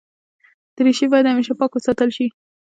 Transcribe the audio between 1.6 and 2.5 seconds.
وساتل شي.